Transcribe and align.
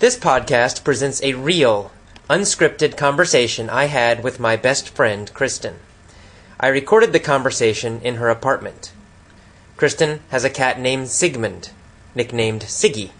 This 0.00 0.16
podcast 0.16 0.82
presents 0.82 1.22
a 1.22 1.34
real, 1.34 1.92
unscripted 2.28 2.96
conversation 2.96 3.70
I 3.70 3.84
had 3.84 4.24
with 4.24 4.40
my 4.40 4.56
best 4.56 4.88
friend, 4.88 5.32
Kristen. 5.32 5.76
I 6.58 6.66
recorded 6.66 7.12
the 7.12 7.20
conversation 7.20 8.00
in 8.02 8.16
her 8.16 8.28
apartment. 8.28 8.90
Kristen 9.76 10.18
has 10.30 10.42
a 10.42 10.50
cat 10.50 10.80
named 10.80 11.10
Sigmund, 11.10 11.70
nicknamed 12.12 12.62
Siggy. 12.62 13.10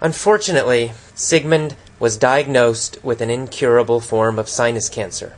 Unfortunately, 0.00 0.92
Sigmund 1.16 1.74
was 1.98 2.16
diagnosed 2.16 3.02
with 3.02 3.20
an 3.20 3.28
incurable 3.28 3.98
form 3.98 4.38
of 4.38 4.48
sinus 4.48 4.88
cancer. 4.88 5.34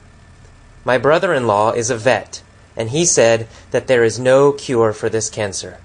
My 0.85 0.99
brother 0.99 1.33
in 1.33 1.47
law 1.47 1.73
is 1.73 1.89
a 1.89 1.97
vet, 1.97 2.43
and 2.77 2.91
he 2.91 3.07
said 3.07 3.49
that 3.71 3.87
there 3.87 4.05
is 4.05 4.19
no 4.19 4.53
cure 4.53 4.93
for 4.93 5.09
this 5.09 5.31
cancer. 5.31 5.79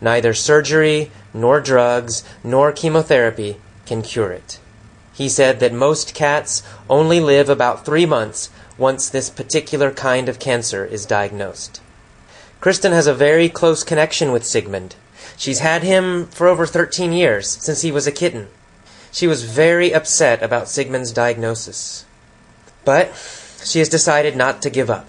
Neither 0.00 0.32
surgery, 0.34 1.10
nor 1.34 1.60
drugs, 1.60 2.22
nor 2.44 2.70
chemotherapy 2.70 3.58
can 3.86 4.02
cure 4.02 4.32
it. 4.32 4.58
He 5.12 5.28
said 5.28 5.60
that 5.60 5.72
most 5.72 6.14
cats 6.14 6.62
only 6.90 7.20
live 7.20 7.48
about 7.48 7.86
three 7.86 8.04
months 8.04 8.50
once 8.76 9.08
this 9.08 9.30
particular 9.30 9.90
kind 9.90 10.28
of 10.28 10.38
cancer 10.38 10.84
is 10.84 11.06
diagnosed. 11.06 11.80
Kristen 12.60 12.92
has 12.92 13.06
a 13.06 13.14
very 13.14 13.48
close 13.48 13.82
connection 13.82 14.32
with 14.32 14.44
Sigmund. 14.44 14.96
She's 15.36 15.60
had 15.60 15.82
him 15.82 16.26
for 16.26 16.48
over 16.48 16.66
13 16.66 17.12
years, 17.12 17.48
since 17.48 17.82
he 17.82 17.90
was 17.90 18.06
a 18.06 18.12
kitten. 18.12 18.48
She 19.10 19.26
was 19.26 19.44
very 19.44 19.94
upset 19.94 20.42
about 20.42 20.68
Sigmund's 20.68 21.12
diagnosis. 21.12 22.04
But 22.84 23.14
she 23.64 23.78
has 23.78 23.88
decided 23.88 24.36
not 24.36 24.60
to 24.62 24.70
give 24.70 24.90
up. 24.90 25.08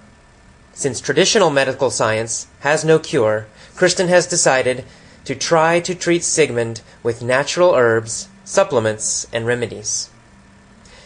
Since 0.73 1.01
traditional 1.01 1.49
medical 1.49 1.89
science 1.89 2.47
has 2.59 2.85
no 2.85 2.99
cure, 2.99 3.47
Kristen 3.75 4.07
has 4.07 4.27
decided 4.27 4.85
to 5.25 5.35
try 5.35 5.79
to 5.81 5.95
treat 5.95 6.23
Sigmund 6.23 6.81
with 7.03 7.21
natural 7.21 7.73
herbs, 7.73 8.29
supplements, 8.47 9.27
and 9.33 9.45
remedies. 9.45 10.09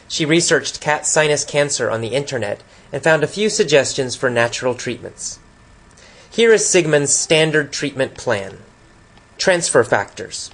She 0.08 0.26
researched 0.26 0.80
cat 0.80 1.08
sinus 1.08 1.44
cancer 1.44 1.90
on 1.90 2.02
the 2.02 2.10
internet 2.10 2.62
and 2.94 3.02
found 3.02 3.24
a 3.24 3.28
few 3.28 3.50
suggestions 3.50 4.16
for 4.16 4.30
natural 4.30 4.76
treatments. 4.76 5.40
Here 6.30 6.54
is 6.54 6.68
Sigmund's 6.68 7.14
standard 7.14 7.74
treatment 7.74 8.14
plan. 8.14 8.60
Transfer 9.40 9.84
factors. 9.84 10.52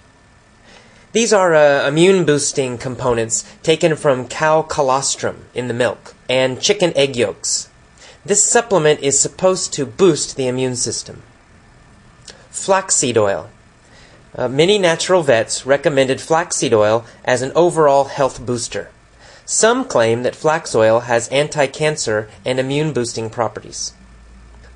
These 1.11 1.33
are 1.33 1.53
uh, 1.53 1.85
immune 1.87 2.23
boosting 2.23 2.77
components 2.77 3.43
taken 3.63 3.97
from 3.97 4.29
cow 4.29 4.61
colostrum 4.61 5.45
in 5.53 5.67
the 5.67 5.73
milk 5.73 6.15
and 6.29 6.61
chicken 6.61 6.93
egg 6.95 7.17
yolks. 7.17 7.69
This 8.25 8.45
supplement 8.45 9.01
is 9.01 9.19
supposed 9.19 9.73
to 9.73 9.85
boost 9.85 10.37
the 10.37 10.47
immune 10.47 10.77
system. 10.77 11.23
Flaxseed 12.49 13.17
oil. 13.17 13.49
Uh, 14.35 14.47
many 14.47 14.77
natural 14.77 15.23
vets 15.23 15.65
recommended 15.65 16.21
flaxseed 16.21 16.73
oil 16.73 17.05
as 17.23 17.41
an 17.41 17.51
overall 17.55 18.05
health 18.05 18.45
booster. 18.45 18.89
Some 19.45 19.85
claim 19.85 20.23
that 20.23 20.35
flax 20.35 20.75
oil 20.75 21.01
has 21.01 21.29
anti 21.29 21.67
cancer 21.67 22.29
and 22.45 22.59
immune 22.59 22.93
boosting 22.93 23.29
properties. 23.29 23.93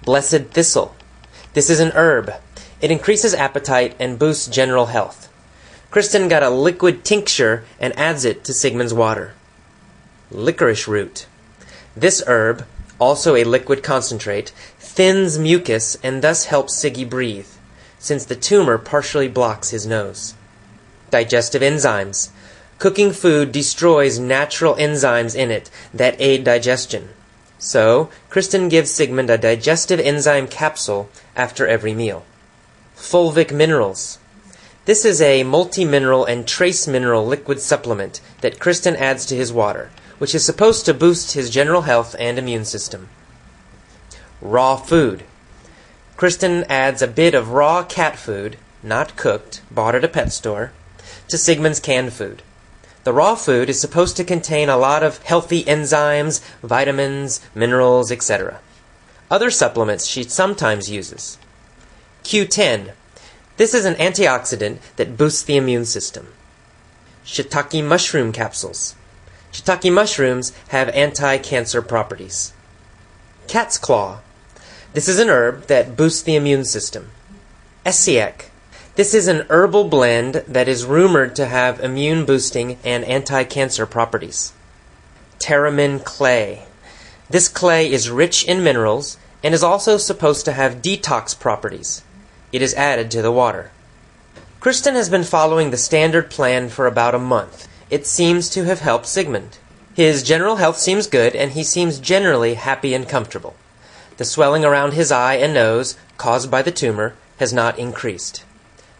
Blessed 0.03 0.51
thistle. 0.51 0.95
This 1.53 1.69
is 1.69 1.79
an 1.79 1.91
herb. 1.93 2.33
It 2.79 2.89
increases 2.89 3.33
appetite 3.33 3.95
and 3.99 4.17
boosts 4.17 4.47
general 4.47 4.87
health. 4.87 5.27
Kristen 5.91 6.29
got 6.29 6.41
a 6.41 6.49
liquid 6.49 7.03
tincture 7.03 7.65
and 7.79 7.97
adds 7.99 8.23
it 8.23 8.45
to 8.45 8.53
Sigmund's 8.53 8.93
water. 8.93 9.33
Licorice 10.31 10.87
root. 10.87 11.27
This 11.95 12.23
herb, 12.25 12.65
also 12.97 13.35
a 13.35 13.43
liquid 13.43 13.83
concentrate, 13.83 14.53
thins 14.79 15.37
mucus 15.37 15.97
and 16.01 16.21
thus 16.21 16.45
helps 16.45 16.81
Siggy 16.81 17.07
breathe, 17.07 17.49
since 18.01 18.25
the 18.25 18.35
tumor 18.35 18.77
partially 18.77 19.29
blocks 19.29 19.69
his 19.69 19.85
nose. 19.85 20.33
Digestive 21.11 21.61
enzymes. 21.61 22.29
Cooking 22.79 23.13
food 23.13 23.51
destroys 23.51 24.17
natural 24.17 24.73
enzymes 24.75 25.35
in 25.35 25.51
it 25.51 25.69
that 25.93 26.19
aid 26.19 26.43
digestion. 26.43 27.09
So, 27.59 28.09
Kristen 28.29 28.69
gives 28.69 28.89
Sigmund 28.89 29.29
a 29.29 29.37
digestive 29.37 29.99
enzyme 29.99 30.47
capsule 30.47 31.09
after 31.35 31.67
every 31.67 31.93
meal. 31.93 32.25
Fulvic 32.97 33.51
minerals. 33.53 34.17
This 34.85 35.05
is 35.05 35.21
a 35.21 35.43
multi-mineral 35.43 36.25
and 36.25 36.47
trace 36.47 36.87
mineral 36.87 37.23
liquid 37.23 37.59
supplement 37.59 38.19
that 38.41 38.59
Kristen 38.59 38.95
adds 38.95 39.27
to 39.27 39.35
his 39.35 39.53
water, 39.53 39.91
which 40.17 40.33
is 40.33 40.43
supposed 40.43 40.85
to 40.85 40.93
boost 40.95 41.33
his 41.33 41.51
general 41.51 41.83
health 41.83 42.15
and 42.17 42.39
immune 42.39 42.65
system. 42.65 43.09
Raw 44.41 44.75
food. 44.75 45.23
Kristen 46.21 46.65
adds 46.65 47.01
a 47.01 47.07
bit 47.07 47.33
of 47.33 47.49
raw 47.49 47.81
cat 47.81 48.15
food, 48.15 48.55
not 48.83 49.15
cooked, 49.15 49.63
bought 49.71 49.95
at 49.95 50.03
a 50.03 50.07
pet 50.07 50.31
store, 50.31 50.71
to 51.27 51.35
Sigmund's 51.35 51.79
canned 51.79 52.13
food. 52.13 52.43
The 53.05 53.11
raw 53.11 53.33
food 53.33 53.71
is 53.71 53.81
supposed 53.81 54.17
to 54.17 54.23
contain 54.23 54.69
a 54.69 54.77
lot 54.77 55.01
of 55.01 55.17
healthy 55.23 55.63
enzymes, 55.63 56.39
vitamins, 56.61 57.41
minerals, 57.55 58.11
etc. 58.11 58.59
Other 59.31 59.49
supplements 59.49 60.05
she 60.05 60.21
sometimes 60.21 60.91
uses. 60.91 61.39
Q10. 62.23 62.91
This 63.57 63.73
is 63.73 63.85
an 63.85 63.95
antioxidant 63.95 64.77
that 64.97 65.17
boosts 65.17 65.41
the 65.41 65.57
immune 65.57 65.85
system. 65.85 66.27
Shiitake 67.25 67.83
mushroom 67.83 68.31
capsules. 68.31 68.93
Shiitake 69.51 69.91
mushrooms 69.91 70.53
have 70.67 70.89
anti-cancer 70.89 71.81
properties. 71.81 72.53
Cat's 73.47 73.79
claw. 73.79 74.19
This 74.93 75.07
is 75.07 75.19
an 75.19 75.29
herb 75.29 75.67
that 75.67 75.95
boosts 75.95 76.21
the 76.21 76.35
immune 76.35 76.65
system. 76.65 77.11
Essiac. 77.85 78.49
This 78.95 79.13
is 79.13 79.29
an 79.29 79.45
herbal 79.49 79.85
blend 79.85 80.43
that 80.49 80.67
is 80.67 80.83
rumored 80.83 81.33
to 81.37 81.45
have 81.45 81.79
immune 81.79 82.25
boosting 82.25 82.77
and 82.83 83.05
anti 83.05 83.45
cancer 83.45 83.85
properties. 83.85 84.51
Terramin 85.39 86.03
clay. 86.03 86.65
This 87.29 87.47
clay 87.47 87.89
is 87.89 88.09
rich 88.09 88.43
in 88.43 88.65
minerals 88.65 89.17
and 89.41 89.53
is 89.53 89.63
also 89.63 89.95
supposed 89.95 90.43
to 90.43 90.51
have 90.51 90.81
detox 90.81 91.39
properties. 91.39 92.03
It 92.51 92.61
is 92.61 92.73
added 92.73 93.09
to 93.11 93.21
the 93.21 93.31
water. 93.31 93.71
Kristen 94.59 94.95
has 94.95 95.07
been 95.07 95.23
following 95.23 95.71
the 95.71 95.77
standard 95.77 96.29
plan 96.29 96.67
for 96.67 96.85
about 96.85 97.15
a 97.15 97.19
month. 97.19 97.69
It 97.89 98.05
seems 98.05 98.49
to 98.49 98.65
have 98.65 98.81
helped 98.81 99.05
Sigmund. 99.05 99.57
His 99.93 100.21
general 100.21 100.57
health 100.57 100.77
seems 100.77 101.07
good 101.07 101.33
and 101.33 101.53
he 101.53 101.63
seems 101.63 101.97
generally 101.97 102.55
happy 102.55 102.93
and 102.93 103.07
comfortable. 103.07 103.55
The 104.21 104.25
swelling 104.25 104.63
around 104.63 104.93
his 104.93 105.11
eye 105.11 105.37
and 105.37 105.51
nose, 105.51 105.97
caused 106.19 106.51
by 106.51 106.61
the 106.61 106.69
tumor, 106.69 107.15
has 107.39 107.51
not 107.51 107.79
increased. 107.79 108.43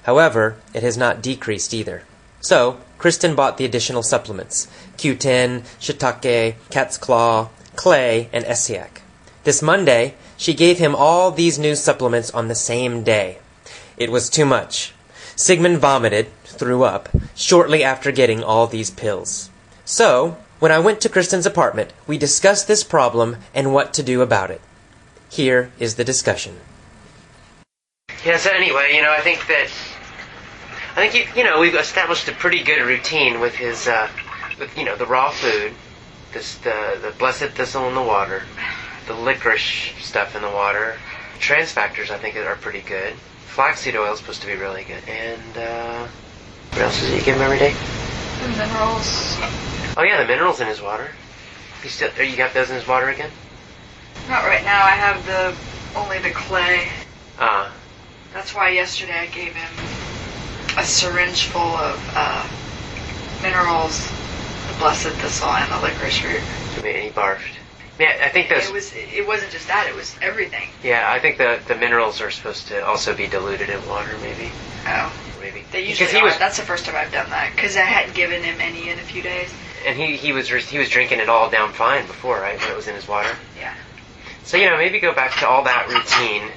However, 0.02 0.56
it 0.74 0.82
has 0.82 0.98
not 0.98 1.22
decreased 1.22 1.76
either. 1.76 2.02
So, 2.40 2.80
Kristen 2.98 3.36
bought 3.36 3.60
the 3.60 3.66
additional 3.66 4.02
supplements 4.02 4.68
Q10, 4.98 5.62
shiitake, 5.80 6.56
cat's 6.72 6.98
claw, 6.98 7.50
clay, 7.76 8.32
and 8.34 8.44
Essiac. 8.46 9.02
This 9.44 9.62
Monday, 9.62 10.16
she 10.38 10.56
gave 10.56 10.80
him 10.80 10.96
all 10.96 11.30
these 11.30 11.60
new 11.60 11.76
supplements 11.76 12.32
on 12.32 12.48
the 12.48 12.56
same 12.56 13.04
day. 13.04 13.38
It 13.98 14.12
was 14.12 14.28
too 14.28 14.46
much. 14.46 14.96
Sigmund 15.36 15.78
vomited, 15.78 16.30
threw 16.46 16.82
up, 16.82 17.10
shortly 17.36 17.84
after 17.84 18.12
getting 18.12 18.44
all 18.44 18.66
these 18.66 18.90
pills. 18.90 19.52
So, 19.86 20.38
when 20.58 20.72
I 20.72 20.80
went 20.80 21.00
to 21.02 21.10
Kristen's 21.10 21.46
apartment, 21.46 21.94
we 22.08 22.18
discussed 22.18 22.68
this 22.68 22.84
problem 22.84 23.38
and 23.54 23.72
what 23.72 23.94
to 23.94 24.02
do 24.02 24.24
about 24.24 24.50
it. 24.50 24.62
Here 25.32 25.72
is 25.80 25.96
the 25.96 26.04
discussion. 26.04 26.60
Yeah, 28.26 28.36
so 28.36 28.50
anyway, 28.52 28.92
you 28.94 29.02
know, 29.02 29.14
I 29.14 29.22
think 29.22 29.48
that 29.48 29.70
I 30.92 30.96
think 30.96 31.16
you, 31.16 31.26
you 31.42 31.50
know 31.50 31.62
we've 31.62 31.74
established 31.74 32.28
a 32.28 32.34
pretty 32.34 32.62
good 32.64 32.86
routine 32.86 33.40
with 33.40 33.56
his, 33.56 33.88
uh, 33.88 34.10
with 34.60 34.78
you 34.78 34.84
know 34.84 34.98
the 34.98 35.06
raw 35.06 35.32
food, 35.32 35.72
this 36.34 36.58
the 36.58 37.00
the 37.02 37.14
blessed 37.18 37.52
thistle 37.56 37.88
in 37.88 37.96
the 37.96 38.02
water, 38.02 38.44
the 39.08 39.14
licorice 39.14 39.94
stuff 40.02 40.36
in 40.36 40.42
the 40.42 40.50
water. 40.50 40.98
Trans 41.40 41.72
factors 41.72 42.12
I 42.12 42.18
think 42.18 42.36
are 42.36 42.56
pretty 42.58 42.82
good. 42.82 43.14
Flaxseed 43.48 43.96
oil 43.96 44.12
is 44.12 44.20
supposed 44.20 44.42
to 44.42 44.48
be 44.48 44.56
really 44.56 44.84
good. 44.84 45.02
And 45.08 45.58
uh, 45.58 46.08
what 46.72 46.82
else 46.82 47.00
does 47.00 47.10
he 47.10 47.22
give 47.22 47.38
him 47.38 47.42
every 47.42 47.58
day? 47.58 47.74
The 48.42 48.50
minerals. 48.50 49.38
Oh 49.96 50.04
yeah, 50.04 50.22
the 50.22 50.28
minerals 50.28 50.60
in 50.60 50.68
his 50.68 50.82
water. 50.82 51.10
You 51.84 51.90
still 51.90 52.12
you 52.22 52.36
got 52.36 52.54
those 52.54 52.70
in 52.70 52.76
his 52.76 52.86
water 52.86 53.08
again? 53.08 53.32
Not 54.30 54.44
right 54.46 54.64
now. 54.64 54.84
I 54.84 54.92
have 54.92 55.26
the 55.26 55.56
only 56.00 56.20
the 56.20 56.32
clay. 56.32 56.88
Ah. 57.40 57.72
That's 58.34 58.56
why 58.56 58.70
yesterday 58.70 59.18
I 59.20 59.26
gave 59.28 59.54
him 59.54 59.74
a 60.78 60.84
syringe 60.86 61.46
full 61.46 61.62
of 61.62 62.00
uh, 62.16 62.48
minerals, 63.44 64.08
the 64.70 64.78
blessed 64.80 65.10
thistle, 65.20 65.50
and 65.50 65.70
the 65.72 65.80
licorice 65.82 66.24
root. 66.24 66.42
I 66.78 66.82
mean, 66.82 67.02
he 67.02 67.10
barfed. 67.10 67.56
Yeah, 68.00 68.14
I 68.24 68.30
think 68.30 68.50
those. 68.50 68.68
It 68.68 68.74
was. 68.74 68.94
It 68.96 69.28
wasn't 69.28 69.52
just 69.52 69.68
that. 69.68 69.88
It 69.88 69.96
was 69.96 70.16
everything. 70.22 70.70
Yeah, 70.84 71.12
I 71.12 71.20
think 71.20 71.38
the 71.38 71.60
the 71.68 71.76
minerals 71.76 72.22
are 72.22 72.32
supposed 72.32 72.68
to 72.70 72.84
also 72.86 73.14
be 73.16 73.28
diluted 73.28 73.70
in 73.70 73.86
water, 73.88 74.18
maybe. 74.22 74.50
Oh. 74.88 75.12
Maybe. 75.42 75.64
They 75.72 75.80
usually 75.82 76.06
because 76.06 76.12
he 76.12 76.20
are. 76.20 76.26
was, 76.26 76.38
That's 76.38 76.58
the 76.58 76.64
first 76.64 76.86
time 76.86 76.96
I've 76.96 77.12
done 77.12 77.28
that 77.32 77.52
because 77.56 77.76
I 77.76 77.82
hadn't 77.82 78.14
given 78.14 78.44
him 78.44 78.62
any 78.62 78.90
in 78.90 79.00
a 79.00 79.02
few 79.02 79.24
days. 79.24 79.52
and 79.88 79.98
he 79.98 80.16
he 80.16 80.32
was 80.34 80.48
he 80.48 80.78
was 80.78 80.88
drinking 80.88 81.20
it 81.20 81.30
all 81.30 81.50
down 81.50 81.74
fine 81.74 82.06
before, 82.06 82.40
right? 82.40 82.60
When 82.60 82.70
it 82.70 82.76
was 82.76 82.88
in 82.88 82.94
his 82.94 83.08
water. 83.08 83.36
Yeah. 83.60 83.74
So 84.44 84.58
you 84.58 84.70
know, 84.70 84.78
maybe 84.78 85.00
go 85.00 85.14
back 85.14 85.38
to 85.40 85.48
all 85.48 85.64
that 85.64 85.88
routine, 85.88 86.52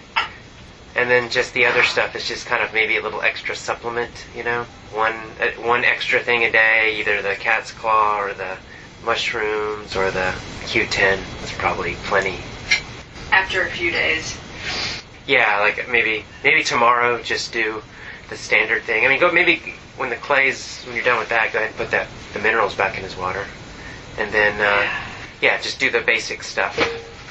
and 0.96 1.10
then 1.10 1.30
just 1.30 1.52
the 1.54 1.66
other 1.66 1.82
stuff 1.82 2.16
is 2.16 2.26
just 2.26 2.46
kind 2.46 2.62
of 2.62 2.72
maybe 2.72 2.96
a 2.96 3.02
little 3.02 3.22
extra 3.22 3.54
supplement. 3.54 4.10
You 4.34 4.44
know, 4.44 4.66
one 4.92 5.14
uh, 5.40 5.50
one 5.62 5.84
extra 5.84 6.20
thing 6.20 6.44
a 6.44 6.50
day, 6.50 6.96
either 6.98 7.22
the 7.22 7.34
cat's 7.34 7.72
claw 7.72 8.20
or 8.20 8.32
the 8.32 8.56
mushrooms 9.04 9.96
or 9.96 10.10
the 10.10 10.34
Q10. 10.62 11.20
That's 11.40 11.52
probably 11.52 11.94
plenty. 12.04 12.38
After 13.30 13.62
a 13.62 13.70
few 13.70 13.90
days. 13.90 14.36
Yeah, 15.26 15.60
like 15.60 15.88
maybe 15.88 16.24
maybe 16.42 16.64
tomorrow 16.64 17.22
just 17.22 17.52
do 17.52 17.82
the 18.30 18.36
standard 18.36 18.82
thing. 18.82 19.04
I 19.04 19.08
mean, 19.08 19.20
go 19.20 19.30
maybe 19.30 19.74
when 19.96 20.10
the 20.10 20.16
clay's 20.16 20.82
when 20.84 20.96
you're 20.96 21.04
done 21.04 21.18
with 21.18 21.28
that, 21.28 21.52
go 21.52 21.58
ahead 21.58 21.70
and 21.70 21.78
put 21.78 21.90
that 21.90 22.08
the 22.32 22.40
minerals 22.40 22.74
back 22.74 22.96
in 22.96 23.04
his 23.04 23.16
water, 23.16 23.46
and 24.18 24.32
then 24.32 24.60
uh, 24.60 24.90
yeah, 25.40 25.60
just 25.60 25.78
do 25.78 25.90
the 25.90 26.00
basic 26.00 26.42
stuff 26.42 26.78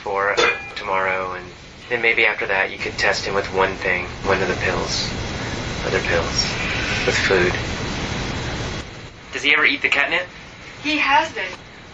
for 0.04 0.36
tomorrow, 0.76 1.34
and 1.34 1.46
then 1.90 2.02
maybe 2.02 2.26
after 2.26 2.46
that 2.48 2.72
you 2.72 2.78
could 2.78 2.94
test 3.00 3.26
him 3.26 3.34
with 3.34 3.48
one 3.54 3.76
thing, 3.78 4.06
one 4.28 4.42
of 4.42 4.50
the 4.50 4.56
pills, 4.56 5.10
other 5.88 6.02
pills, 6.02 6.44
with 7.08 7.16
food. 7.24 7.54
Does 9.32 9.42
he 9.44 9.54
ever 9.54 9.66
eat 9.66 9.82
the 9.82 9.90
catnip? 9.90 10.28
He 10.84 10.98
has 10.98 11.32
been. 11.34 11.48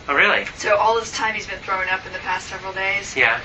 Oh, 0.07 0.15
really? 0.15 0.45
So 0.57 0.75
all 0.75 0.95
this 0.99 1.11
time 1.15 1.35
he's 1.35 1.45
been 1.45 1.59
throwing 1.59 1.87
up 1.89 2.05
in 2.07 2.11
the 2.11 2.19
past 2.19 2.47
several 2.47 2.73
days. 2.73 3.15
Yeah. 3.15 3.39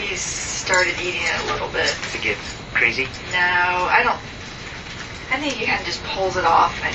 He's 0.00 0.20
started 0.20 0.94
eating 1.00 1.22
it 1.22 1.44
a 1.44 1.52
little 1.52 1.68
bit. 1.68 1.94
Does 2.02 2.14
it 2.16 2.22
get 2.22 2.36
crazy? 2.74 3.04
No, 3.30 3.38
I 3.38 4.02
don't. 4.02 4.18
I 5.30 5.38
think 5.38 5.54
he 5.54 5.66
kind 5.66 5.78
of 5.78 5.86
just 5.86 6.02
pulls 6.02 6.36
it 6.36 6.44
off 6.44 6.74
and 6.82 6.94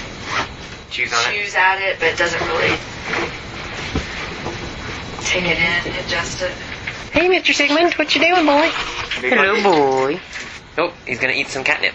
Chews 0.91 1.13
on 1.13 1.19
it? 1.31 1.37
chews 1.39 1.55
at 1.55 1.79
it, 1.81 1.97
but 1.99 2.17
doesn't 2.17 2.41
really 2.47 2.75
take 5.23 5.45
it 5.45 5.57
in, 5.57 5.93
ingest 5.95 6.41
it. 6.43 6.51
Hey, 7.15 7.29
Mr. 7.29 7.53
Sigmund, 7.53 7.93
what 7.93 8.13
you 8.13 8.19
doing, 8.19 8.45
boy? 8.45 8.67
Hello, 9.21 9.63
boy. 9.63 10.19
Oh, 10.77 10.93
he's 11.07 11.17
gonna 11.17 11.31
eat 11.31 11.47
some 11.47 11.63
catnip. 11.63 11.93